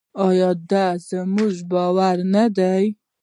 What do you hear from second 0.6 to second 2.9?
دا زموږ باور نه دی؟